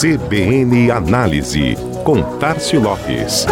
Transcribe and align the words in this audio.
CBN 0.00 0.90
Análise, 0.90 1.76
com 2.06 2.22
Tarcio 2.38 2.80
Lopes. 2.80 3.44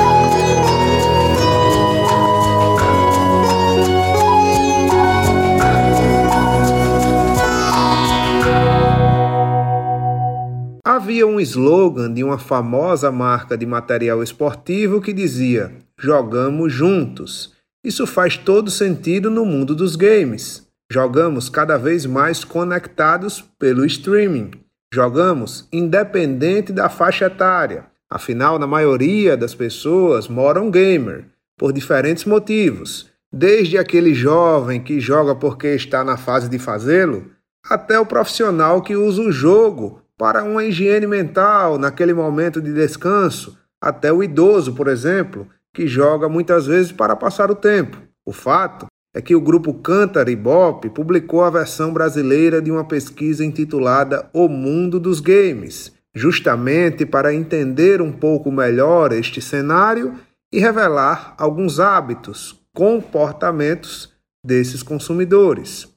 Havia 10.83 11.26
um 11.26 11.38
slogan 11.38 12.15
de 12.15 12.24
uma 12.24 12.38
famosa 12.38 13.12
marca 13.12 13.58
de 13.58 13.67
material 13.67 14.22
esportivo 14.22 15.03
que 15.03 15.12
dizia: 15.12 15.71
Jogamos 16.01 16.73
juntos. 16.73 17.52
Isso 17.84 18.06
faz 18.06 18.38
todo 18.38 18.70
sentido 18.70 19.28
no 19.28 19.45
mundo 19.45 19.74
dos 19.74 19.96
games. 19.96 20.66
Jogamos 20.91 21.51
cada 21.51 21.77
vez 21.77 22.06
mais 22.06 22.42
conectados 22.42 23.45
pelo 23.59 23.84
streaming. 23.84 24.52
Jogamos 24.92 25.69
independente 25.70 26.73
da 26.73 26.88
faixa 26.88 27.27
etária. 27.27 27.87
Afinal, 28.09 28.59
na 28.59 28.66
maioria 28.66 29.37
das 29.37 29.55
pessoas 29.55 30.29
moram 30.29 30.70
gamer, 30.70 31.27
por 31.59 31.74
diferentes 31.74 32.24
motivos, 32.24 33.10
desde 33.30 33.77
aquele 33.77 34.15
jovem 34.15 34.82
que 34.82 34.98
joga 34.98 35.34
porque 35.34 35.69
está 35.69 36.02
na 36.02 36.16
fase 36.16 36.48
de 36.48 36.59
fazê-lo, 36.59 37.30
até 37.69 38.01
o 38.01 38.06
profissional 38.06 38.80
que 38.80 38.96
usa 38.96 39.20
o 39.20 39.30
jogo 39.30 40.01
para 40.16 40.43
uma 40.43 40.65
higiene 40.65 41.07
mental 41.07 41.79
naquele 41.79 42.15
momento 42.15 42.60
de 42.60 42.73
descanso, 42.73 43.59
até 43.79 44.10
o 44.10 44.23
idoso, 44.23 44.74
por 44.74 44.88
exemplo, 44.88 45.46
que 45.74 45.87
joga 45.87 46.30
muitas 46.30 46.66
vezes 46.66 46.93
para 46.93 47.15
passar 47.15 47.51
o 47.51 47.55
tempo. 47.55 47.98
O 48.24 48.32
fato 48.32 48.88
é 49.14 49.22
que 49.22 49.34
o 49.34 49.40
grupo 49.40 49.74
Cantar 49.74 50.28
Ibope 50.28 50.90
publicou 50.90 51.42
a 51.42 51.50
versão 51.50 51.92
brasileira 51.92 52.60
de 52.60 52.70
uma 52.70 52.84
pesquisa 52.84 53.44
intitulada 53.44 54.28
O 54.32 54.48
Mundo 54.48 55.00
dos 55.00 55.20
Games, 55.20 55.92
justamente 56.15 57.06
para 57.06 57.34
entender 57.34 58.02
um 58.02 58.12
pouco 58.12 58.50
melhor 58.50 59.12
este 59.12 59.40
cenário 59.40 60.15
e 60.52 60.59
revelar 60.59 61.34
alguns 61.38 61.80
hábitos, 61.80 62.60
comportamentos 62.73 64.12
desses 64.45 64.83
consumidores. 64.83 65.89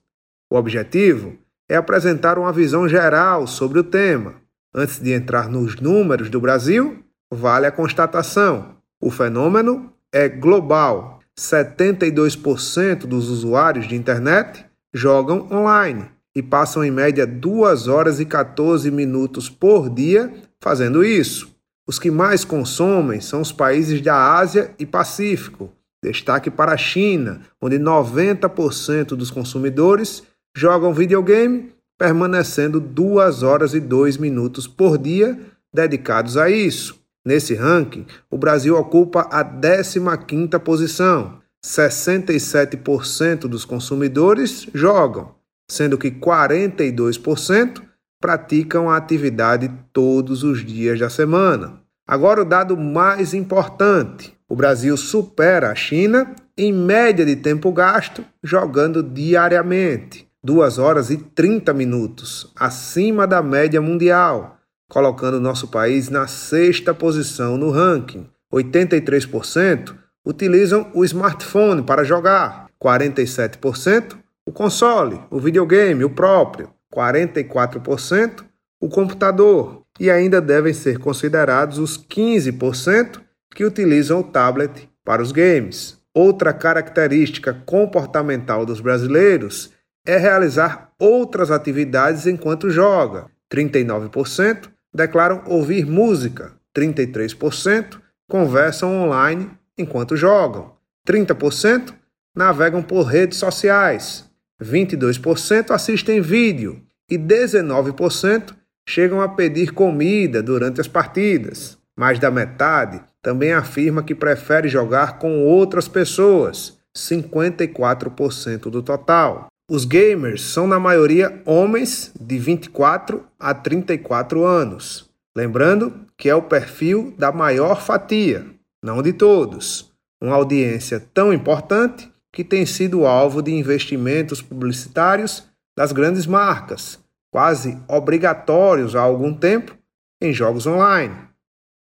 O 0.52 0.56
objetivo 0.56 1.38
é 1.70 1.76
apresentar 1.76 2.38
uma 2.38 2.52
visão 2.52 2.88
geral 2.88 3.48
sobre 3.48 3.80
o 3.80 3.84
tema. 3.84 4.36
Antes 4.74 5.00
de 5.00 5.14
entrar 5.14 5.50
nos 5.50 5.80
números 5.80 6.30
do 6.30 6.40
Brasil, 6.40 7.04
vale 7.32 7.66
a 7.66 7.72
constatação: 7.72 8.76
o 9.02 9.10
fenômeno 9.10 9.94
é 10.12 10.28
global 10.28 11.21
72% 11.42 13.08
dos 13.08 13.30
usuários 13.30 13.88
de 13.88 13.96
internet 13.96 14.64
jogam 14.94 15.48
online 15.52 16.06
e 16.36 16.44
passam 16.44 16.84
em 16.84 16.92
média 16.92 17.26
2 17.26 17.88
horas 17.88 18.20
e 18.20 18.26
14 18.26 18.92
minutos 18.92 19.50
por 19.50 19.90
dia 19.90 20.32
fazendo 20.62 21.04
isso. 21.04 21.50
Os 21.88 21.98
que 21.98 22.12
mais 22.12 22.46
consomem 22.46 23.20
são 23.20 23.42
os 23.42 23.52
países 23.52 24.02
da 24.02 24.38
Ásia 24.38 24.72
e 24.78 24.86
Pacífico. 24.86 25.72
Destaque 26.04 26.52
para 26.52 26.74
a 26.74 26.78
China, 26.78 27.42
onde 27.60 27.80
90% 27.80 29.08
dos 29.16 29.32
consumidores 29.32 30.22
jogam 30.56 30.94
videogame, 30.94 31.74
permanecendo 31.98 32.80
2 32.80 33.42
horas 33.42 33.74
e 33.74 33.80
2 33.80 34.18
minutos 34.18 34.68
por 34.68 34.98
dia 34.98 35.40
dedicados 35.74 36.38
a 36.38 36.52
isso. 36.52 37.01
Nesse 37.26 37.54
ranking, 37.54 38.06
o 38.30 38.38
Brasil 38.38 38.76
ocupa 38.76 39.22
a 39.32 39.46
15ª 39.46 40.60
posição. 40.60 41.40
67% 41.64 43.42
dos 43.42 43.64
consumidores 43.64 44.68
jogam, 44.74 45.36
sendo 45.70 45.98
que 45.98 46.10
42% 46.10 47.84
praticam 48.20 48.90
a 48.90 48.98
atividade 48.98 49.72
todos 49.94 50.44
os 50.44 50.66
dias 50.66 51.00
da 51.00 51.10
semana. 51.10 51.80
Agora 52.08 52.42
o 52.42 52.46
dado 52.46 52.76
mais 52.76 53.36
importante: 53.36 54.36
o 54.50 54.56
Brasil 54.56 54.98
supera 54.98 55.72
a 55.72 55.76
China 55.76 56.34
em 56.58 56.74
média 56.74 57.24
de 57.24 57.36
tempo 57.36 57.72
gasto 57.72 58.26
jogando 58.44 59.04
diariamente, 59.04 60.28
2 60.44 60.80
horas 60.80 61.12
e 61.12 61.18
30 61.18 61.72
minutos, 61.74 62.52
acima 62.56 63.28
da 63.28 63.44
média 63.44 63.80
mundial 63.80 64.58
colocando 64.92 65.40
nosso 65.40 65.70
país 65.70 66.10
na 66.10 66.28
sexta 66.28 66.94
posição 66.94 67.56
no 67.56 67.72
ranking. 67.72 68.28
83% 68.54 69.96
utilizam 70.26 70.92
o 70.94 71.06
smartphone 71.06 71.82
para 71.82 72.04
jogar, 72.04 72.68
47% 72.78 74.18
o 74.46 74.52
console, 74.52 75.22
o 75.30 75.40
videogame, 75.40 76.04
o 76.04 76.10
próprio, 76.10 76.70
44% 76.94 78.44
o 78.82 78.90
computador 78.90 79.84
e 79.98 80.12
ainda 80.12 80.42
devem 80.42 80.74
ser 80.74 80.98
considerados 80.98 81.78
os 81.78 81.98
15% 81.98 83.22
que 83.56 83.64
utilizam 83.64 84.20
o 84.20 84.24
tablet 84.24 84.90
para 85.06 85.22
os 85.22 85.32
games. 85.32 85.98
Outra 86.14 86.52
característica 86.52 87.54
comportamental 87.66 88.66
dos 88.66 88.82
brasileiros 88.82 89.72
é 90.06 90.18
realizar 90.18 90.92
outras 91.00 91.50
atividades 91.50 92.28
enquanto 92.28 92.70
joga. 92.70 93.28
39% 93.50 94.71
declaram 94.94 95.44
ouvir 95.46 95.86
música, 95.86 96.54
33% 96.76 98.00
conversam 98.28 99.04
online 99.04 99.52
enquanto 99.78 100.16
jogam, 100.16 100.74
30% 101.08 101.94
navegam 102.36 102.82
por 102.82 103.04
redes 103.04 103.38
sociais, 103.38 104.30
22% 104.62 105.72
assistem 105.72 106.22
vídeo. 106.22 106.82
e 107.10 107.18
19% 107.18 108.56
chegam 108.88 109.20
a 109.20 109.28
pedir 109.28 109.74
comida 109.74 110.42
durante 110.42 110.80
as 110.80 110.88
partidas. 110.88 111.78
Mais 111.98 112.18
da 112.20 112.32
metade 112.32 113.02
também 113.22 113.52
afirma 113.52 114.02
que 114.02 114.16
prefere 114.16 114.70
jogar 114.70 115.20
com 115.20 115.44
outras 115.44 115.90
pessoas, 115.90 116.78
54% 116.96 118.70
do 118.70 118.82
total. 118.82 119.51
Os 119.70 119.86
gamers 119.86 120.42
são, 120.42 120.68
na 120.68 120.80
maioria, 120.80 121.42
homens 121.46 122.12
de 122.20 122.38
24 122.38 123.26
a 123.40 123.54
34 123.54 124.46
anos. 124.46 125.10
Lembrando 125.36 126.06
que 126.18 126.30
é 126.30 126.36
o 126.36 126.42
perfil 126.42 127.14
da 127.18 127.32
maior 127.32 127.82
fatia, 127.82 128.46
não 128.84 129.02
de 129.02 129.14
todos. 129.14 129.92
Uma 130.22 130.36
audiência 130.36 131.00
tão 131.14 131.34
importante 131.34 132.12
que 132.32 132.44
tem 132.44 132.66
sido 132.66 133.06
alvo 133.06 133.42
de 133.42 133.52
investimentos 133.52 134.42
publicitários 134.42 135.44
das 135.76 135.92
grandes 135.92 136.26
marcas, 136.26 137.00
quase 137.32 137.78
obrigatórios 137.88 138.96
há 138.96 139.02
algum 139.02 139.34
tempo, 139.34 139.78
em 140.22 140.34
jogos 140.34 140.68
online. 140.68 141.16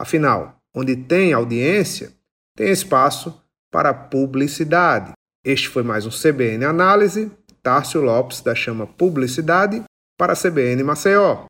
Afinal, 0.01 0.57
onde 0.75 0.97
tem 0.97 1.33
audiência, 1.33 2.13
tem 2.57 2.71
espaço 2.71 3.41
para 3.71 3.93
publicidade. 3.93 5.13
Este 5.45 5.69
foi 5.69 5.83
mais 5.83 6.07
um 6.07 6.11
CBN 6.11 6.65
Análise 6.65 7.31
Tárcio 7.63 8.01
Lopes 8.01 8.41
da 8.41 8.55
Chama 8.57 8.87
Publicidade 8.87 9.85
para 10.19 10.33
a 10.33 10.37
CBN 10.37 10.83
Maceió. 10.83 11.47